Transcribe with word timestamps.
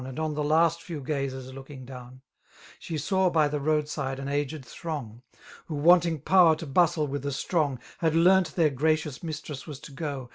And 0.03 0.19
on 0.19 0.33
tiie 0.33 0.43
last 0.43 0.81
few 0.81 0.99
gazers 0.99 1.53
looking 1.53 1.85
down> 1.85 2.23
She 2.79 2.97
saw 2.97 3.29
by 3.29 3.47
the 3.47 3.59
road 3.59 3.87
side 3.87 4.17
an 4.17 4.27
aged 4.29 4.65
throng. 4.65 5.21
Who 5.67 5.75
wanting 5.75 6.21
powar 6.21 6.55
to 6.57 6.65
bustle 6.65 7.05
with 7.05 7.21
the 7.21 7.31
strong, 7.31 7.77
"^ 7.77 7.81
Had 7.99 8.15
learnt 8.15 8.55
their 8.55 8.71
gracious 8.71 9.21
mistress 9.21 9.67
was 9.67 9.79
to 9.81 9.91
go. 9.91 10.29